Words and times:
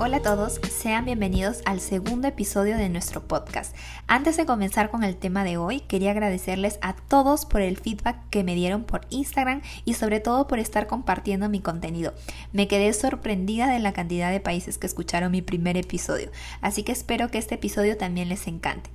Hola 0.00 0.18
a 0.18 0.22
todos, 0.22 0.60
sean 0.70 1.06
bienvenidos 1.06 1.60
al 1.64 1.80
segundo 1.80 2.28
episodio 2.28 2.76
de 2.76 2.88
nuestro 2.88 3.26
podcast. 3.26 3.74
Antes 4.06 4.36
de 4.36 4.46
comenzar 4.46 4.92
con 4.92 5.02
el 5.02 5.16
tema 5.16 5.42
de 5.42 5.56
hoy, 5.56 5.80
quería 5.80 6.12
agradecerles 6.12 6.78
a 6.82 6.94
todos 6.94 7.46
por 7.46 7.62
el 7.62 7.76
feedback 7.76 8.16
que 8.30 8.44
me 8.44 8.54
dieron 8.54 8.84
por 8.84 9.00
Instagram 9.10 9.60
y 9.84 9.94
sobre 9.94 10.20
todo 10.20 10.46
por 10.46 10.60
estar 10.60 10.86
compartiendo 10.86 11.48
mi 11.48 11.58
contenido. 11.58 12.14
Me 12.52 12.68
quedé 12.68 12.92
sorprendida 12.92 13.66
de 13.66 13.80
la 13.80 13.92
cantidad 13.92 14.30
de 14.30 14.38
países 14.38 14.78
que 14.78 14.86
escucharon 14.86 15.32
mi 15.32 15.42
primer 15.42 15.76
episodio, 15.76 16.30
así 16.60 16.84
que 16.84 16.92
espero 16.92 17.32
que 17.32 17.38
este 17.38 17.56
episodio 17.56 17.96
también 17.96 18.28
les 18.28 18.46
encante. 18.46 18.90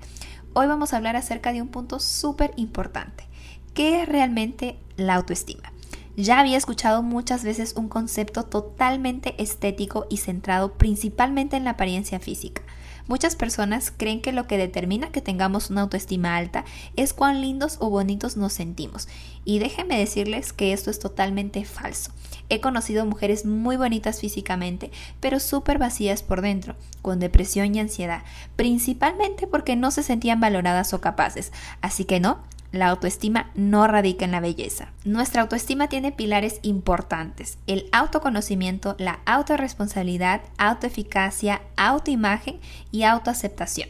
Hoy 0.54 0.68
vamos 0.68 0.94
a 0.94 0.98
hablar 0.98 1.18
acerca 1.18 1.52
de 1.52 1.62
un 1.62 1.68
punto 1.68 2.00
súper 2.00 2.54
importante. 2.56 3.26
¿Qué 3.74 4.02
es 4.02 4.08
realmente 4.08 4.78
la 4.96 5.16
autoestima? 5.16 5.73
Ya 6.16 6.40
había 6.40 6.58
escuchado 6.58 7.02
muchas 7.02 7.44
veces 7.44 7.74
un 7.76 7.90
concepto 7.90 8.44
totalmente 8.44 9.34
estético 9.42 10.06
y 10.12 10.18
centrado 10.18 10.74
principalmente 10.74 11.58
en 11.58 11.64
la 11.64 11.72
apariencia 11.72 12.20
física. 12.20 12.62
Muchas 13.08 13.36
personas 13.36 13.92
creen 13.96 14.22
que 14.22 14.32
lo 14.32 14.48
que 14.48 14.58
determina 14.58 15.12
que 15.12 15.22
tengamos 15.22 15.70
una 15.70 15.82
autoestima 15.82 16.38
alta 16.38 16.64
es 16.96 17.14
cuán 17.14 17.42
lindos 17.42 17.78
o 17.82 17.90
bonitos 17.90 18.38
nos 18.38 18.54
sentimos. 18.54 19.10
Y 19.44 19.60
déjenme 19.60 19.98
decirles 19.98 20.54
que 20.54 20.72
esto 20.72 20.90
es 20.90 21.00
totalmente 21.00 21.66
falso. 21.66 22.12
He 22.48 22.62
conocido 22.62 23.06
mujeres 23.06 23.46
muy 23.46 23.76
bonitas 23.76 24.22
físicamente, 24.22 24.92
pero 25.20 25.40
súper 25.40 25.80
vacías 25.80 26.24
por 26.24 26.42
dentro, 26.42 26.76
con 27.02 27.20
depresión 27.20 27.74
y 27.76 27.80
ansiedad, 27.80 28.24
principalmente 28.56 29.48
porque 29.48 29.76
no 29.76 29.92
se 29.92 30.04
sentían 30.04 30.40
valoradas 30.40 30.94
o 30.94 31.02
capaces. 31.02 31.52
Así 31.82 32.06
que 32.06 32.20
no, 32.20 32.40
la 32.74 32.90
autoestima 32.90 33.52
no 33.54 33.88
radica 33.88 34.26
en 34.26 34.32
la 34.32 34.40
belleza. 34.40 34.92
Nuestra 35.06 35.44
autoestima 35.44 35.88
tiene 35.88 36.12
pilares 36.12 36.60
importantes, 36.64 37.60
el 37.68 37.88
autoconocimiento, 37.92 38.96
la 38.98 39.20
autorresponsabilidad, 39.26 40.42
autoeficacia, 40.58 41.62
autoimagen 41.78 42.60
y 42.92 43.04
autoaceptación. 43.04 43.90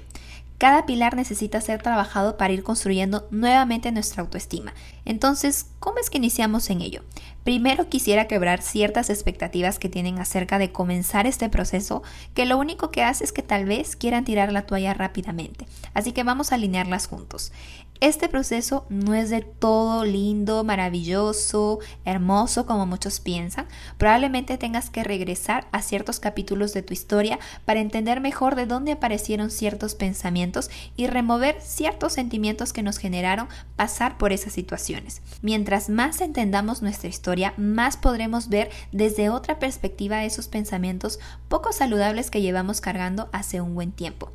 Cada 0.58 0.86
pilar 0.86 1.16
necesita 1.16 1.60
ser 1.60 1.82
trabajado 1.82 2.38
para 2.38 2.54
ir 2.54 2.64
construyendo 2.64 3.28
nuevamente 3.32 3.92
nuestra 3.92 4.22
autoestima. 4.22 4.74
Entonces, 5.04 5.66
¿cómo 5.80 5.98
es 6.00 6.10
que 6.10 6.20
iniciamos 6.20 6.70
en 6.70 6.82
ello? 6.82 7.04
Primero 7.44 7.90
quisiera 7.90 8.28
quebrar 8.28 8.62
ciertas 8.62 9.10
expectativas 9.10 9.78
que 9.78 9.90
tienen 9.90 10.20
acerca 10.20 10.60
de 10.60 10.72
comenzar 10.72 11.28
este 11.28 11.50
proceso, 11.50 12.02
que 12.34 12.46
lo 12.46 12.58
único 12.58 12.92
que 12.92 13.04
hace 13.04 13.26
es 13.26 13.34
que 13.34 13.42
tal 13.42 13.66
vez 13.66 13.98
quieran 13.98 14.24
tirar 14.24 14.54
la 14.54 14.66
toalla 14.66 14.94
rápidamente. 14.94 15.66
Así 15.94 16.14
que 16.14 16.24
vamos 16.24 16.52
a 16.52 16.56
alinearlas 16.56 17.08
juntos. 17.08 17.52
Este 18.04 18.28
proceso 18.28 18.86
no 18.90 19.14
es 19.14 19.30
de 19.30 19.40
todo 19.40 20.04
lindo, 20.04 20.66
maravilloso, 20.66 21.80
hermoso 22.04 22.66
como 22.66 22.86
muchos 22.86 23.22
piensan. 23.22 23.66
Probablemente 23.98 24.58
tengas 24.58 24.90
que 24.90 25.06
regresar 25.06 25.68
a 25.72 25.82
ciertos 25.82 26.20
capítulos 26.20 26.74
de 26.74 26.82
tu 26.82 26.92
historia 26.92 27.40
para 27.64 27.80
entender 27.80 28.20
mejor 28.20 28.56
de 28.56 28.66
dónde 28.66 28.92
aparecieron 28.92 29.50
ciertos 29.50 29.96
pensamientos 29.96 30.70
y 30.98 31.08
remover 31.08 31.62
ciertos 31.62 32.12
sentimientos 32.12 32.74
que 32.74 32.84
nos 32.84 32.98
generaron 32.98 33.48
pasar 33.78 34.18
por 34.18 34.34
esas 34.34 34.52
situaciones. 34.52 35.22
Mientras 35.42 35.88
más 35.88 36.20
entendamos 36.20 36.82
nuestra 36.82 37.08
historia, 37.08 37.54
más 37.56 37.96
podremos 37.96 38.50
ver 38.50 38.70
desde 38.92 39.30
otra 39.30 39.60
perspectiva 39.60 40.26
esos 40.26 40.50
pensamientos 40.50 41.20
poco 41.48 41.72
saludables 41.72 42.32
que 42.32 42.42
llevamos 42.42 42.82
cargando 42.82 43.30
hace 43.32 43.62
un 43.62 43.76
buen 43.76 43.94
tiempo. 43.94 44.34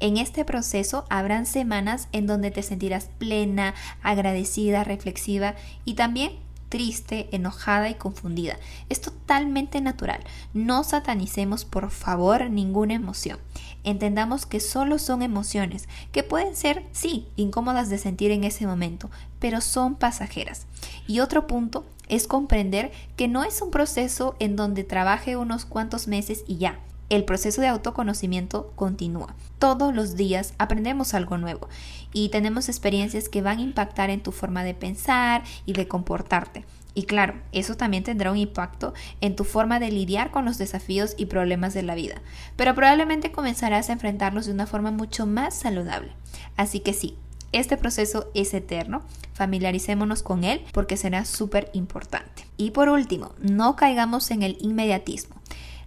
En 0.00 0.16
este 0.16 0.46
proceso 0.46 1.04
habrán 1.10 1.44
semanas 1.44 2.08
en 2.12 2.26
donde 2.26 2.50
te 2.50 2.62
sentirás 2.62 3.10
plena, 3.18 3.74
agradecida, 4.02 4.82
reflexiva 4.82 5.54
y 5.84 5.94
también 5.94 6.32
triste, 6.70 7.28
enojada 7.32 7.90
y 7.90 7.94
confundida. 7.94 8.56
Es 8.88 9.02
totalmente 9.02 9.82
natural. 9.82 10.20
No 10.54 10.84
satanicemos 10.84 11.66
por 11.66 11.90
favor 11.90 12.48
ninguna 12.48 12.94
emoción. 12.94 13.38
Entendamos 13.84 14.46
que 14.46 14.60
solo 14.60 14.98
son 14.98 15.20
emociones, 15.20 15.88
que 16.12 16.22
pueden 16.22 16.56
ser, 16.56 16.86
sí, 16.92 17.26
incómodas 17.36 17.90
de 17.90 17.98
sentir 17.98 18.30
en 18.30 18.44
ese 18.44 18.66
momento, 18.66 19.10
pero 19.38 19.60
son 19.60 19.96
pasajeras. 19.96 20.66
Y 21.06 21.20
otro 21.20 21.46
punto 21.46 21.84
es 22.08 22.26
comprender 22.26 22.90
que 23.16 23.28
no 23.28 23.42
es 23.42 23.60
un 23.60 23.70
proceso 23.70 24.36
en 24.38 24.56
donde 24.56 24.84
trabaje 24.84 25.36
unos 25.36 25.64
cuantos 25.66 26.08
meses 26.08 26.44
y 26.46 26.56
ya 26.56 26.78
el 27.10 27.24
proceso 27.24 27.60
de 27.60 27.68
autoconocimiento 27.68 28.72
continúa. 28.76 29.34
Todos 29.58 29.94
los 29.94 30.16
días 30.16 30.54
aprendemos 30.58 31.12
algo 31.12 31.36
nuevo 31.36 31.68
y 32.12 32.30
tenemos 32.30 32.68
experiencias 32.68 33.28
que 33.28 33.42
van 33.42 33.58
a 33.58 33.62
impactar 33.62 34.08
en 34.10 34.22
tu 34.22 34.32
forma 34.32 34.64
de 34.64 34.74
pensar 34.74 35.42
y 35.66 35.74
de 35.74 35.88
comportarte. 35.88 36.64
Y 36.94 37.04
claro, 37.04 37.34
eso 37.52 37.76
también 37.76 38.04
tendrá 38.04 38.30
un 38.30 38.36
impacto 38.36 38.94
en 39.20 39.36
tu 39.36 39.44
forma 39.44 39.78
de 39.78 39.90
lidiar 39.90 40.30
con 40.30 40.44
los 40.44 40.58
desafíos 40.58 41.14
y 41.16 41.26
problemas 41.26 41.74
de 41.74 41.82
la 41.82 41.94
vida, 41.94 42.20
pero 42.56 42.74
probablemente 42.74 43.30
comenzarás 43.32 43.90
a 43.90 43.92
enfrentarlos 43.92 44.46
de 44.46 44.52
una 44.52 44.66
forma 44.66 44.90
mucho 44.90 45.26
más 45.26 45.54
saludable. 45.54 46.12
Así 46.56 46.80
que 46.80 46.92
sí, 46.92 47.16
este 47.52 47.76
proceso 47.76 48.30
es 48.34 48.54
eterno, 48.54 49.02
familiaricémonos 49.34 50.22
con 50.22 50.44
él 50.44 50.62
porque 50.72 50.96
será 50.96 51.24
súper 51.24 51.70
importante. 51.74 52.46
Y 52.56 52.70
por 52.70 52.88
último, 52.88 53.32
no 53.40 53.74
caigamos 53.74 54.30
en 54.30 54.42
el 54.42 54.56
inmediatismo. 54.60 55.39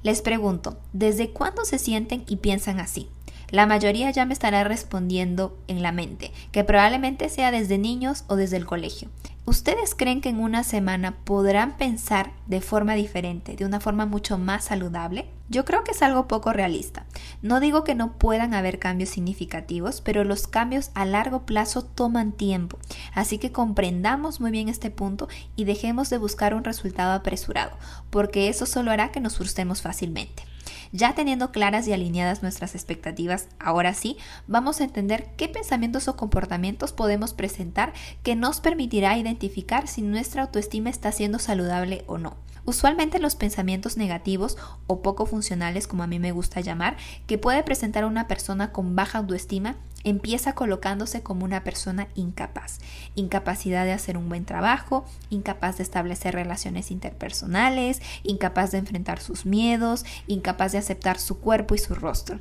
Les 0.04 0.22
pregunto, 0.22 0.78
¿desde 0.92 1.30
cuándo 1.30 1.64
se 1.64 1.80
sienten 1.80 2.26
y 2.28 2.36
piensan 2.36 2.82
así? 2.82 3.08
La 3.50 3.66
mayoría 3.66 4.12
ya 4.12 4.26
me 4.26 4.34
estará 4.34 4.66
respondiendo 4.66 5.58
en 5.70 5.82
la 5.82 5.94
mente, 5.94 6.34
que 6.52 6.66
probablemente 6.66 7.30
sea 7.30 7.52
desde 7.52 7.78
niños 7.78 8.26
o 8.28 8.36
desde 8.36 8.58
el 8.58 8.66
colegio. 8.66 9.10
¿Ustedes 9.46 9.94
creen 9.94 10.22
que 10.22 10.30
en 10.30 10.40
una 10.40 10.64
semana 10.64 11.18
podrán 11.26 11.76
pensar 11.76 12.32
de 12.48 12.62
forma 12.62 12.94
diferente, 12.94 13.58
de 13.58 13.66
una 13.66 13.82
forma 13.82 14.06
mucho 14.06 14.38
más 14.38 14.64
saludable? 14.64 15.28
Yo 15.50 15.66
creo 15.66 15.84
que 15.84 15.92
es 15.92 16.02
algo 16.02 16.30
poco 16.30 16.54
realista. 16.54 17.06
No 17.42 17.60
digo 17.60 17.84
que 17.84 17.94
no 17.94 18.14
puedan 18.14 18.54
haber 18.54 18.80
cambios 18.80 19.10
significativos, 19.10 20.00
pero 20.00 20.24
los 20.24 20.48
cambios 20.48 20.92
a 20.94 21.04
largo 21.04 21.46
plazo 21.46 21.84
toman 21.84 22.32
tiempo. 22.32 22.80
Así 23.14 23.38
que 23.38 23.52
comprendamos 23.52 24.40
muy 24.40 24.50
bien 24.50 24.70
este 24.70 24.92
punto 24.92 25.28
y 25.58 25.66
dejemos 25.66 26.10
de 26.10 26.20
buscar 26.20 26.54
un 26.54 26.64
resultado 26.64 27.12
apresurado, 27.12 27.78
porque 28.12 28.48
eso 28.48 28.66
solo 28.66 28.92
hará 28.92 29.12
que 29.12 29.20
nos 29.20 29.36
frustremos 29.36 29.82
fácilmente. 29.82 30.44
Ya 30.94 31.16
teniendo 31.16 31.52
claras 31.52 31.88
y 31.88 31.94
alineadas 31.94 32.44
nuestras 32.44 32.76
expectativas, 32.76 33.48
ahora 33.58 33.96
sí, 33.96 34.16
vamos 34.46 34.80
a 34.80 34.84
entender 34.84 35.26
qué 35.38 35.50
pensamientos 35.50 36.08
o 36.08 36.16
comportamientos 36.16 36.94
podemos 36.94 37.34
presentar 37.34 37.94
que 38.22 38.36
nos 38.36 38.60
permitirá 38.60 39.18
identificar 39.18 39.88
si 39.88 40.04
nuestra 40.04 40.44
autoestima 40.44 40.92
está 40.92 41.12
siendo 41.12 41.40
saludable 41.40 42.04
o 42.06 42.20
no. 42.20 42.38
Usualmente 42.66 43.20
los 43.20 43.36
pensamientos 43.36 43.98
negativos 43.98 44.58
o 44.88 45.02
poco 45.02 45.26
funcionales, 45.26 45.88
como 45.88 46.04
a 46.04 46.08
mí 46.08 46.20
me 46.20 46.32
gusta 46.32 46.62
llamar, 46.62 46.98
que 47.28 47.38
puede 47.38 47.62
presentar 47.64 48.06
una 48.06 48.28
persona 48.28 48.72
con 48.72 48.96
baja 48.96 49.18
autoestima, 49.18 49.76
empieza 50.04 50.54
colocándose 50.54 51.24
como 51.24 51.46
una 51.46 51.64
persona 51.64 52.08
incapaz. 52.16 52.80
Incapacidad 53.16 53.86
de 53.86 53.92
hacer 53.92 54.18
un 54.18 54.30
buen 54.30 54.46
trabajo, 54.46 55.06
incapaz 55.30 55.78
de 55.78 55.84
establecer 55.84 56.36
relaciones 56.36 56.92
interpersonales, 56.92 58.02
incapaz 58.24 58.72
de 58.72 58.80
enfrentar 58.80 59.20
sus 59.20 59.46
miedos, 59.46 60.06
incapaz 60.28 60.72
de 60.72 60.78
aceptar 60.78 61.20
su 61.20 61.40
cuerpo 61.40 61.76
y 61.76 61.80
su 61.80 61.96
rostro. 61.96 62.40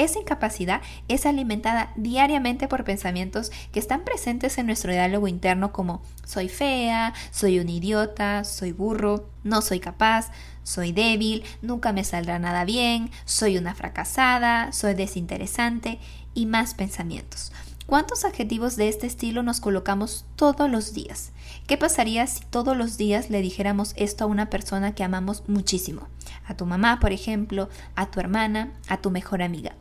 Esa 0.00 0.18
incapacidad 0.18 0.80
es 1.08 1.26
alimentada 1.26 1.92
diariamente 1.94 2.68
por 2.68 2.84
pensamientos 2.84 3.52
que 3.70 3.78
están 3.78 4.02
presentes 4.02 4.56
en 4.56 4.64
nuestro 4.64 4.92
diálogo 4.92 5.28
interno 5.28 5.72
como 5.72 6.00
soy 6.24 6.48
fea, 6.48 7.12
soy 7.30 7.58
un 7.58 7.68
idiota, 7.68 8.44
soy 8.44 8.72
burro, 8.72 9.28
no 9.44 9.60
soy 9.60 9.78
capaz, 9.78 10.30
soy 10.62 10.92
débil, 10.92 11.44
nunca 11.60 11.92
me 11.92 12.02
saldrá 12.02 12.38
nada 12.38 12.64
bien, 12.64 13.10
soy 13.26 13.58
una 13.58 13.74
fracasada, 13.74 14.72
soy 14.72 14.94
desinteresante 14.94 15.98
y 16.32 16.46
más 16.46 16.72
pensamientos. 16.72 17.52
¿Cuántos 17.90 18.24
adjetivos 18.24 18.76
de 18.76 18.88
este 18.88 19.08
estilo 19.08 19.42
nos 19.42 19.58
colocamos 19.58 20.24
todos 20.36 20.70
los 20.70 20.94
días? 20.94 21.32
¿Qué 21.66 21.76
pasaría 21.76 22.24
si 22.28 22.44
todos 22.44 22.76
los 22.76 22.96
días 22.96 23.30
le 23.30 23.42
dijéramos 23.42 23.94
esto 23.96 24.22
a 24.22 24.26
una 24.28 24.48
persona 24.48 24.94
que 24.94 25.02
amamos 25.02 25.42
muchísimo? 25.48 26.06
A 26.46 26.56
tu 26.56 26.66
mamá, 26.66 27.00
por 27.00 27.10
ejemplo, 27.10 27.68
a 27.96 28.08
tu 28.08 28.20
hermana, 28.20 28.72
a 28.86 28.98
tu 28.98 29.10
mejor 29.10 29.42
amiga. 29.42 29.74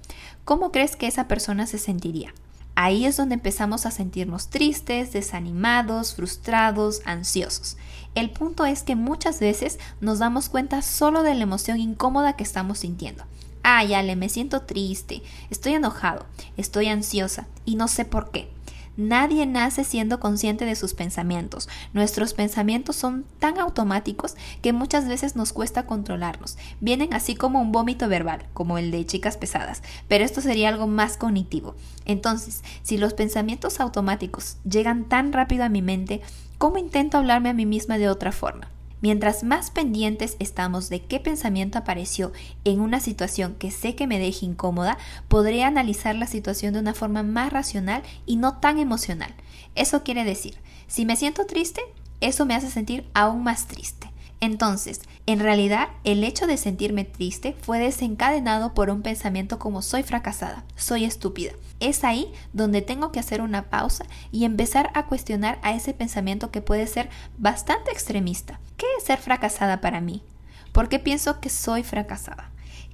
¿Cómo 0.44 0.72
crees 0.72 0.96
que 0.96 1.06
esa 1.06 1.28
persona 1.28 1.68
se 1.68 1.78
sentiría? 1.78 2.34
Ahí 2.74 3.06
es 3.06 3.16
donde 3.16 3.36
empezamos 3.36 3.86
a 3.86 3.92
sentirnos 3.92 4.50
tristes, 4.50 5.14
desanimados, 5.14 6.16
frustrados, 6.16 7.04
ansiosos. 7.06 7.78
El 8.16 8.32
punto 8.32 8.66
es 8.66 8.82
que 8.82 8.96
muchas 8.96 9.40
veces 9.40 9.78
nos 10.02 10.18
damos 10.18 10.50
cuenta 10.50 10.82
solo 10.82 11.22
de 11.22 11.36
la 11.36 11.44
emoción 11.44 11.80
incómoda 11.80 12.36
que 12.36 12.44
estamos 12.44 12.80
sintiendo. 12.80 13.26
Ay, 13.72 13.94
Ale, 13.94 14.16
me 14.16 14.30
siento 14.30 14.64
triste, 14.64 15.22
estoy 15.52 15.76
enojado, 15.76 16.26
estoy 16.58 16.88
ansiosa 16.88 17.46
y 17.66 17.76
no 17.76 17.88
sé 17.88 18.04
por 18.04 18.32
qué. 18.32 18.50
Nadie 18.98 19.46
nace 19.46 19.84
siendo 19.84 20.20
consciente 20.20 20.66
de 20.66 20.76
sus 20.76 20.96
pensamientos. 20.96 21.70
Nuestros 21.94 22.34
pensamientos 22.34 22.96
son 22.96 23.26
tan 23.38 23.60
automáticos 23.60 24.34
que 24.64 24.74
muchas 24.74 25.08
veces 25.08 25.36
nos 25.36 25.54
cuesta 25.54 25.86
controlarlos. 25.86 26.58
Vienen 26.82 27.14
así 27.14 27.36
como 27.36 27.62
un 27.62 27.72
vómito 27.72 28.10
verbal, 28.10 28.44
como 28.56 28.80
el 28.80 28.90
de 28.90 29.06
chicas 29.06 29.38
pesadas, 29.38 29.84
pero 30.08 30.26
esto 30.26 30.42
sería 30.42 30.70
algo 30.70 30.88
más 30.88 31.18
cognitivo. 31.18 31.76
Entonces, 32.06 32.64
si 32.82 32.98
los 32.98 33.14
pensamientos 33.14 33.80
automáticos 33.80 34.58
llegan 34.68 35.06
tan 35.06 35.32
rápido 35.32 35.64
a 35.64 35.70
mi 35.70 35.84
mente, 35.84 36.22
¿cómo 36.58 36.80
intento 36.80 37.20
hablarme 37.20 37.50
a 37.50 37.54
mí 37.54 37.68
misma 37.68 38.00
de 38.00 38.10
otra 38.10 38.32
forma? 38.32 38.68
Mientras 39.02 39.44
más 39.44 39.72
pendientes 39.72 40.36
estamos 40.40 40.90
de 40.90 41.02
qué 41.06 41.20
pensamiento 41.20 41.78
apareció 41.78 42.34
en 42.66 42.82
una 42.82 43.00
situación 43.00 43.56
que 43.56 43.72
sé 43.72 43.96
que 43.96 44.08
me 44.08 44.20
deje 44.20 44.46
incómoda, 44.46 44.98
podré 45.28 45.64
analizar 45.64 46.16
la 46.16 46.28
situación 46.28 46.74
de 46.74 46.80
una 46.80 46.94
forma 46.94 47.24
más 47.24 47.54
racional 47.54 48.04
y 48.26 48.36
no 48.36 48.58
tan 48.58 48.78
emocional. 48.78 49.34
Eso 49.76 50.04
quiere 50.04 50.26
decir, 50.26 50.58
si 50.88 51.06
me 51.06 51.16
siento 51.16 51.46
triste, 51.46 51.82
eso 52.20 52.46
me 52.46 52.56
hace 52.56 52.70
sentir 52.70 53.10
aún 53.14 53.44
más 53.44 53.68
triste. 53.68 54.12
Entonces, 54.42 55.02
en 55.26 55.40
realidad, 55.40 55.90
el 56.06 56.24
hecho 56.24 56.48
de 56.48 56.56
sentirme 56.56 57.04
triste 57.04 57.56
fue 57.62 57.78
desencadenado 57.78 58.74
por 58.74 58.90
un 58.90 59.02
pensamiento 59.02 59.60
como 59.60 59.82
soy 59.82 60.04
fracasada, 60.04 60.64
soy 60.78 61.04
estúpida. 61.04 61.52
Es 61.82 62.06
ahí 62.06 62.32
donde 62.54 62.82
tengo 62.82 63.12
que 63.12 63.20
hacer 63.20 63.42
una 63.42 63.70
pausa 63.70 64.06
y 64.32 64.46
empezar 64.46 64.92
a 64.94 65.08
cuestionar 65.08 65.60
a 65.62 65.74
ese 65.74 65.94
pensamiento 65.94 66.52
que 66.52 66.62
puede 66.62 66.88
ser 66.88 67.10
bastante 67.38 67.92
extremista. 67.92 68.60
¿Qué 68.78 68.86
es 68.98 69.04
ser 69.04 69.20
fracasada 69.20 69.82
para 69.82 70.00
mí? 70.00 70.24
¿Por 70.72 70.88
qué 70.88 71.00
pienso 71.00 71.42
que 71.42 71.50
soy 71.50 71.84
fracasada? 71.84 72.52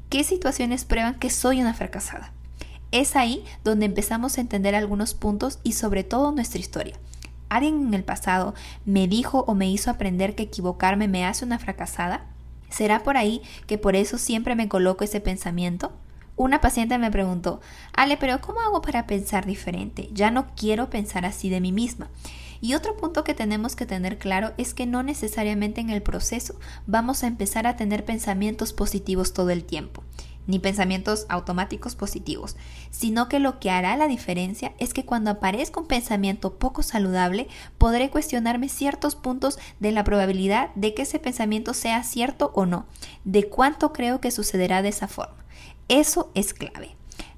¿Qué 0.09 0.23
situaciones 0.23 0.83
prueban 0.83 1.19
que 1.19 1.29
soy 1.29 1.61
una 1.61 1.75
fracasada? 1.75 2.31
Es 2.91 3.15
ahí 3.15 3.43
donde 3.63 3.85
empezamos 3.85 4.37
a 4.37 4.41
entender 4.41 4.73
algunos 4.73 5.13
puntos 5.13 5.59
y 5.63 5.73
sobre 5.73 6.03
todo 6.03 6.31
nuestra 6.31 6.59
historia 6.59 6.97
alguien 7.55 7.87
en 7.87 7.93
el 7.93 8.03
pasado 8.03 8.53
me 8.85 9.07
dijo 9.07 9.43
o 9.47 9.55
me 9.55 9.69
hizo 9.69 9.89
aprender 9.89 10.35
que 10.35 10.43
equivocarme 10.43 11.07
me 11.07 11.25
hace 11.25 11.45
una 11.45 11.59
fracasada? 11.59 12.25
¿Será 12.69 13.03
por 13.03 13.17
ahí 13.17 13.41
que 13.67 13.77
por 13.77 13.95
eso 13.95 14.17
siempre 14.17 14.55
me 14.55 14.67
coloco 14.67 15.03
ese 15.03 15.21
pensamiento? 15.21 15.93
Una 16.35 16.59
paciente 16.59 16.97
me 16.97 17.11
preguntó, 17.11 17.61
Ale, 17.93 18.17
pero 18.17 18.41
¿cómo 18.41 18.59
hago 18.59 18.81
para 18.81 19.07
pensar 19.07 19.45
diferente? 19.45 20.09
Ya 20.11 20.31
no 20.31 20.47
quiero 20.55 20.89
pensar 20.89 21.25
así 21.25 21.49
de 21.49 21.61
mí 21.61 21.71
misma. 21.71 22.09
Y 22.59 22.73
otro 22.73 22.97
punto 22.97 23.23
que 23.23 23.33
tenemos 23.33 23.75
que 23.75 23.85
tener 23.85 24.17
claro 24.17 24.53
es 24.57 24.73
que 24.73 24.85
no 24.85 25.03
necesariamente 25.03 25.81
en 25.81 25.89
el 25.89 26.01
proceso 26.01 26.55
vamos 26.87 27.23
a 27.23 27.27
empezar 27.27 27.67
a 27.67 27.77
tener 27.77 28.03
pensamientos 28.03 28.73
positivos 28.73 29.33
todo 29.33 29.51
el 29.51 29.63
tiempo 29.63 30.03
ni 30.47 30.59
pensamientos 30.59 31.25
automáticos 31.29 31.95
positivos, 31.95 32.55
sino 32.91 33.27
que 33.29 33.39
lo 33.39 33.59
que 33.59 33.71
hará 33.71 33.97
la 33.97 34.07
diferencia 34.07 34.73
es 34.77 34.93
que 34.93 35.05
cuando 35.05 35.31
aparezca 35.31 35.79
un 35.79 35.87
pensamiento 35.87 36.55
poco 36.55 36.83
saludable, 36.83 37.47
podré 37.77 38.09
cuestionarme 38.09 38.69
ciertos 38.69 39.15
puntos 39.15 39.59
de 39.79 39.91
la 39.91 40.03
probabilidad 40.03 40.73
de 40.75 40.93
que 40.93 41.03
ese 41.03 41.19
pensamiento 41.19 41.73
sea 41.73 42.03
cierto 42.03 42.51
o 42.53 42.65
no, 42.65 42.85
de 43.23 43.47
cuánto 43.47 43.93
creo 43.93 44.21
que 44.21 44.31
sucederá 44.31 44.81
de 44.81 44.89
esa 44.89 45.07
forma. 45.07 45.45
Eso 45.87 46.31
es 46.33 46.53
clave. 46.53 46.95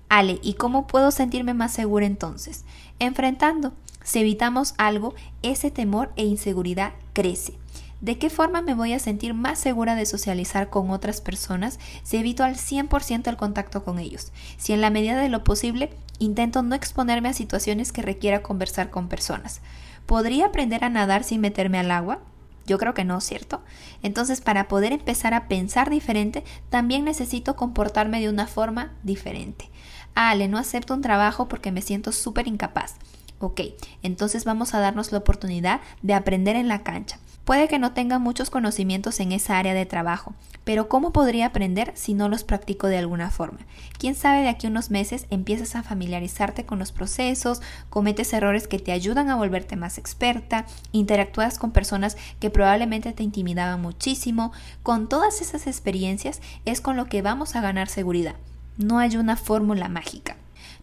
Ale, 0.10 0.40
¿y 0.42 0.54
cómo 0.54 0.88
puedo 0.88 1.12
sentirme 1.12 1.54
más 1.54 1.74
segura 1.74 2.06
entonces? 2.06 2.64
Enfrentando. 3.00 3.74
Si 4.04 4.20
evitamos 4.20 4.74
algo, 4.78 5.16
ese 5.42 5.70
temor 5.70 6.14
e 6.16 6.24
inseguridad 6.24 6.94
crece. 7.12 7.56
¿De 8.00 8.20
qué 8.20 8.30
forma 8.30 8.62
me 8.62 8.76
voy 8.76 8.94
a 8.94 9.00
sentir 9.00 9.34
más 9.34 9.58
segura 9.58 9.96
de 9.96 10.06
socializar 10.06 10.70
con 10.70 10.92
otras 10.92 11.20
personas 11.20 11.80
si 12.04 12.18
evito 12.18 12.44
al 12.44 12.56
100% 12.56 13.28
el 13.28 13.38
contacto 13.38 13.84
con 13.84 13.98
ellos? 13.98 14.32
Si 14.58 14.74
en 14.74 14.82
la 14.82 14.92
medida 14.92 15.20
de 15.20 15.30
lo 15.30 15.44
posible 15.44 15.90
intento 16.20 16.62
no 16.62 16.76
exponerme 16.76 17.30
a 17.30 17.34
situaciones 17.34 17.92
que 17.92 18.04
requiera 18.04 18.44
conversar 18.44 18.92
con 18.92 19.08
personas. 19.08 19.62
¿Podría 20.06 20.46
aprender 20.48 20.84
a 20.84 20.90
nadar 20.90 21.24
sin 21.24 21.42
meterme 21.42 21.80
al 21.80 21.92
agua? 21.92 22.20
Yo 22.68 22.78
creo 22.78 22.94
que 22.94 23.06
no, 23.06 23.20
¿cierto? 23.20 23.64
Entonces, 24.04 24.42
para 24.42 24.68
poder 24.68 24.92
empezar 24.92 25.34
a 25.34 25.48
pensar 25.48 25.90
diferente, 25.90 26.44
también 26.70 27.06
necesito 27.06 27.56
comportarme 27.56 28.20
de 28.20 28.30
una 28.30 28.46
forma 28.46 28.94
diferente. 29.04 29.70
Ale, 30.16 30.48
no 30.48 30.58
acepto 30.58 30.94
un 30.94 31.02
trabajo 31.02 31.48
porque 31.48 31.72
me 31.72 31.82
siento 31.82 32.12
súper 32.12 32.48
incapaz. 32.48 32.96
Ok, 33.40 33.62
entonces 34.02 34.46
vamos 34.46 34.74
a 34.74 34.80
darnos 34.80 35.12
la 35.12 35.20
oportunidad 35.20 35.80
de 36.02 36.14
aprender 36.14 36.56
en 36.56 36.68
la 36.68 36.84
cancha. 36.84 37.20
Puede 37.48 37.70
que 37.70 37.80
no 37.80 37.94
tenga 37.94 38.20
muchos 38.20 38.50
conocimientos 38.50 39.22
en 39.22 39.32
esa 39.32 39.58
área 39.58 39.74
de 39.74 39.86
trabajo, 39.86 40.34
pero 40.66 40.90
¿cómo 40.90 41.14
podría 41.14 41.46
aprender 41.46 41.94
si 41.96 42.14
no 42.14 42.28
los 42.28 42.44
practico 42.44 42.88
de 42.88 42.98
alguna 42.98 43.32
forma? 43.32 43.60
Quién 43.98 44.16
sabe 44.16 44.42
de 44.42 44.50
aquí 44.50 44.68
a 44.68 44.70
unos 44.70 44.92
meses 44.92 45.28
empiezas 45.30 45.78
a 45.78 45.82
familiarizarte 45.82 46.66
con 46.66 46.78
los 46.78 46.92
procesos, 46.92 47.62
cometes 47.90 48.34
errores 48.34 48.68
que 48.68 48.80
te 48.80 48.92
ayudan 48.92 49.30
a 49.30 49.38
volverte 49.38 49.78
más 49.78 49.98
experta, 49.98 50.66
interactúas 50.92 51.58
con 51.58 51.72
personas 51.72 52.18
que 52.42 52.50
probablemente 52.50 53.14
te 53.14 53.24
intimidaban 53.24 53.82
muchísimo. 53.82 54.52
Con 54.84 55.08
todas 55.08 55.40
esas 55.40 55.68
experiencias 55.68 56.42
es 56.66 56.82
con 56.82 56.98
lo 56.98 57.06
que 57.06 57.22
vamos 57.22 57.56
a 57.56 57.62
ganar 57.62 57.88
seguridad. 57.88 58.36
No 58.76 59.00
hay 59.00 59.16
una 59.16 59.38
fórmula 59.38 59.88
mágica. 59.88 60.36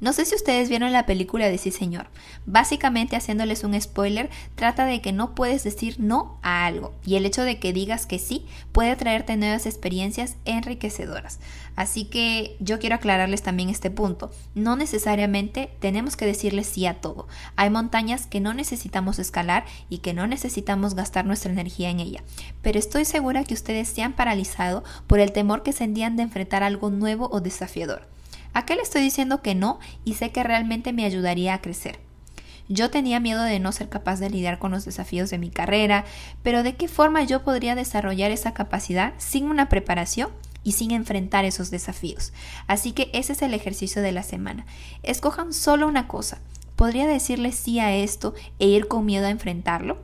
No 0.04 0.12
sé 0.12 0.26
si 0.26 0.34
ustedes 0.34 0.68
vieron 0.68 0.92
la 0.92 1.06
película 1.06 1.48
de 1.48 1.56
Sí 1.56 1.70
Señor. 1.70 2.08
Básicamente, 2.44 3.16
haciéndoles 3.16 3.64
un 3.64 3.80
spoiler, 3.80 4.28
trata 4.54 4.84
de 4.84 5.00
que 5.00 5.12
no 5.12 5.34
puedes 5.34 5.64
decir 5.64 5.96
no 5.98 6.38
a 6.42 6.66
algo 6.66 6.92
y 7.06 7.16
el 7.16 7.24
hecho 7.24 7.42
de 7.42 7.58
que 7.58 7.72
digas 7.72 8.04
que 8.04 8.18
sí 8.18 8.44
puede 8.72 8.96
traerte 8.96 9.38
nuevas 9.38 9.64
experiencias 9.64 10.36
enriquecedoras. 10.44 11.40
Así 11.74 12.04
que 12.04 12.54
yo 12.60 12.78
quiero 12.78 12.96
aclararles 12.96 13.40
también 13.40 13.70
este 13.70 13.90
punto. 13.90 14.30
No 14.54 14.76
necesariamente 14.76 15.70
tenemos 15.80 16.18
que 16.18 16.26
decirles 16.26 16.66
sí 16.66 16.84
a 16.84 17.00
todo. 17.00 17.26
Hay 17.56 17.70
montañas 17.70 18.26
que 18.26 18.40
no 18.40 18.52
necesitamos 18.52 19.18
escalar 19.18 19.64
y 19.88 20.00
que 20.00 20.12
no 20.12 20.26
necesitamos 20.26 20.94
gastar 20.94 21.24
nuestra 21.24 21.50
energía 21.50 21.88
en 21.88 22.00
ella. 22.00 22.22
Pero 22.60 22.78
estoy 22.78 23.06
segura 23.06 23.44
que 23.44 23.54
ustedes 23.54 23.88
se 23.88 24.02
han 24.02 24.12
paralizado 24.12 24.84
por 25.06 25.18
el 25.18 25.32
temor 25.32 25.62
que 25.62 25.72
sentían 25.72 26.16
de 26.16 26.24
enfrentar 26.24 26.62
algo 26.62 26.90
nuevo 26.90 27.30
o 27.32 27.40
desafiador. 27.40 28.12
¿A 28.54 28.64
qué 28.64 28.76
le 28.76 28.82
estoy 28.82 29.02
diciendo 29.02 29.42
que 29.42 29.54
no 29.54 29.80
y 30.04 30.14
sé 30.14 30.30
que 30.30 30.44
realmente 30.44 30.92
me 30.92 31.04
ayudaría 31.04 31.54
a 31.54 31.60
crecer? 31.60 31.98
Yo 32.68 32.88
tenía 32.88 33.20
miedo 33.20 33.42
de 33.42 33.60
no 33.60 33.72
ser 33.72 33.88
capaz 33.90 34.20
de 34.20 34.30
lidiar 34.30 34.58
con 34.58 34.70
los 34.70 34.84
desafíos 34.84 35.28
de 35.28 35.38
mi 35.38 35.50
carrera, 35.50 36.04
pero 36.42 36.62
¿de 36.62 36.76
qué 36.76 36.88
forma 36.88 37.24
yo 37.24 37.42
podría 37.42 37.74
desarrollar 37.74 38.30
esa 38.30 38.54
capacidad 38.54 39.12
sin 39.18 39.46
una 39.46 39.68
preparación? 39.68 40.30
y 40.66 40.72
sin 40.72 40.92
enfrentar 40.92 41.44
esos 41.44 41.70
desafíos. 41.70 42.32
Así 42.66 42.92
que 42.92 43.10
ese 43.12 43.34
es 43.34 43.42
el 43.42 43.52
ejercicio 43.52 44.00
de 44.00 44.12
la 44.12 44.22
semana. 44.22 44.64
Escojan 45.02 45.52
solo 45.52 45.86
una 45.86 46.08
cosa. 46.08 46.38
¿Podría 46.74 47.06
decirle 47.06 47.52
sí 47.52 47.80
a 47.80 47.94
esto 47.94 48.32
e 48.58 48.66
ir 48.66 48.88
con 48.88 49.04
miedo 49.04 49.26
a 49.26 49.30
enfrentarlo? 49.30 49.98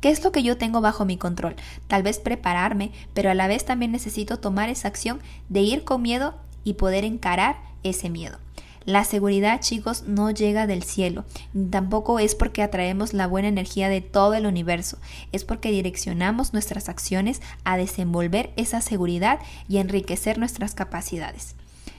¿Qué 0.00 0.10
es 0.10 0.22
lo 0.22 0.30
que 0.30 0.44
yo 0.44 0.56
tengo 0.56 0.80
bajo 0.80 1.04
mi 1.04 1.16
control? 1.16 1.56
Tal 1.88 2.04
vez 2.04 2.20
prepararme, 2.20 2.92
pero 3.14 3.30
a 3.30 3.34
la 3.34 3.48
vez 3.48 3.64
también 3.64 3.90
necesito 3.90 4.38
tomar 4.38 4.68
esa 4.68 4.86
acción 4.86 5.20
de 5.48 5.62
ir 5.62 5.82
con 5.82 6.02
miedo 6.02 6.36
y 6.62 6.74
poder 6.74 7.04
encarar 7.04 7.56
ese 7.88 8.10
miedo. 8.10 8.38
La 8.86 9.02
seguridad, 9.02 9.60
chicos, 9.60 10.04
no 10.06 10.30
llega 10.30 10.68
del 10.68 10.84
cielo, 10.84 11.24
tampoco 11.70 12.20
es 12.20 12.36
porque 12.36 12.62
atraemos 12.62 13.14
la 13.14 13.26
buena 13.26 13.48
energía 13.48 13.88
de 13.88 14.00
todo 14.00 14.34
el 14.34 14.46
universo, 14.46 14.98
es 15.32 15.44
porque 15.44 15.72
direccionamos 15.72 16.52
nuestras 16.52 16.88
acciones 16.88 17.42
a 17.64 17.76
desenvolver 17.76 18.52
esa 18.54 18.80
seguridad 18.80 19.40
y 19.68 19.78
enriquecer 19.78 20.38
nuestras 20.38 20.76
capacidades. 20.76 21.56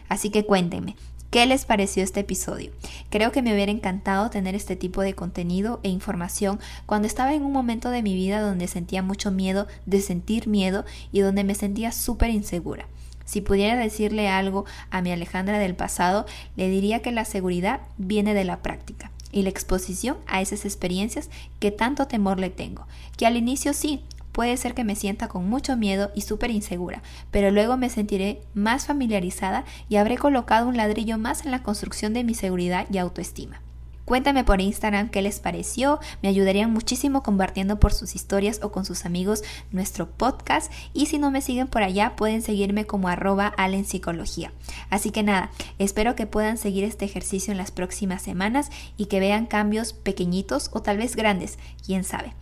Así 0.08 0.30
que 0.30 0.46
cuéntenme, 0.46 0.96
¿Qué 1.30 1.46
les 1.46 1.66
pareció 1.66 2.04
este 2.04 2.22
episodio? 2.22 2.72
Creo 3.10 3.34
que 3.34 3.42
me 3.42 3.54
hubiera 3.54 3.70
encantado 3.70 4.30
tener 4.30 4.56
este 4.56 4.78
tipo 4.78 5.02
de 5.02 5.14
contenido 5.14 5.82
e 5.84 5.90
información 5.90 6.58
cuando 6.86 7.06
estaba 7.06 7.34
en 7.34 7.44
un 7.44 7.52
momento 7.52 7.90
de 7.90 8.02
mi 8.02 8.16
vida 8.16 8.40
donde 8.40 8.68
sentía 8.68 9.04
mucho 9.04 9.30
miedo 9.30 9.68
de 9.86 10.00
sentir 10.00 10.48
miedo 10.48 10.86
y 11.12 11.20
donde 11.20 11.44
me 11.44 11.54
sentía 11.54 11.92
súper 11.92 12.30
insegura. 12.30 12.88
Si 13.28 13.42
pudiera 13.42 13.76
decirle 13.76 14.30
algo 14.30 14.66
a 14.90 15.02
mi 15.02 15.12
Alejandra 15.12 15.60
del 15.60 15.76
pasado, 15.76 16.26
le 16.56 16.70
diría 16.70 17.02
que 17.02 17.12
la 17.12 17.26
seguridad 17.26 17.82
viene 17.98 18.34
de 18.34 18.46
la 18.46 18.62
práctica 18.62 19.12
y 19.34 19.42
la 19.44 19.50
exposición 19.50 20.18
a 20.28 20.42
esas 20.42 20.64
experiencias 20.64 21.30
que 21.60 21.70
tanto 21.72 22.08
temor 22.08 22.40
le 22.40 22.50
tengo, 22.50 22.88
que 23.18 23.28
al 23.28 23.36
inicio 23.36 23.74
sí, 23.74 24.02
puede 24.32 24.56
ser 24.56 24.74
que 24.74 24.86
me 24.86 24.96
sienta 24.96 25.28
con 25.28 25.50
mucho 25.50 25.76
miedo 25.76 26.10
y 26.16 26.22
súper 26.22 26.52
insegura, 26.52 27.02
pero 27.30 27.52
luego 27.52 27.76
me 27.76 27.90
sentiré 27.90 28.42
más 28.54 28.86
familiarizada 28.86 29.66
y 29.90 29.98
habré 29.98 30.18
colocado 30.18 30.70
un 30.70 30.78
ladrillo 30.78 31.18
más 31.18 31.44
en 31.44 31.52
la 31.52 31.64
construcción 31.64 32.14
de 32.14 32.24
mi 32.24 32.34
seguridad 32.34 32.88
y 32.90 32.98
autoestima. 32.98 33.62
Cuéntame 34.08 34.46
por 34.46 34.62
Instagram 34.62 35.10
qué 35.10 35.22
les 35.22 35.42
pareció, 35.42 36.00
me 36.24 36.30
ayudarían 36.30 36.72
muchísimo 36.72 37.24
compartiendo 37.24 37.78
por 37.78 37.92
sus 37.92 38.16
historias 38.16 38.62
o 38.64 38.72
con 38.72 38.86
sus 38.86 39.06
amigos 39.06 39.44
nuestro 39.72 40.10
podcast 40.10 40.72
y 40.94 41.08
si 41.08 41.20
no 41.20 41.30
me 41.30 41.42
siguen 41.42 41.68
por 41.68 41.84
allá 41.84 42.16
pueden 42.16 42.42
seguirme 42.42 42.86
como 42.86 43.10
arroba 43.10 43.54
psicología. 43.84 44.54
Así 44.90 45.12
que 45.12 45.24
nada, 45.24 45.52
espero 45.78 46.16
que 46.16 46.26
puedan 46.26 46.58
seguir 46.58 46.86
este 46.86 47.04
ejercicio 47.04 47.52
en 47.52 47.58
las 47.58 47.72
próximas 47.72 48.22
semanas 48.22 48.70
y 48.96 49.08
que 49.08 49.20
vean 49.20 49.46
cambios 49.46 49.92
pequeñitos 49.92 50.70
o 50.72 50.82
tal 50.82 50.96
vez 50.98 51.18
grandes, 51.18 51.60
quién 51.86 52.06
sabe. 52.06 52.34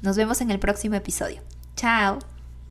Nos 0.00 0.16
vemos 0.16 0.40
en 0.40 0.50
el 0.50 0.58
próximo 0.58 0.96
episodio. 0.96 1.40
Chao. 1.76 2.31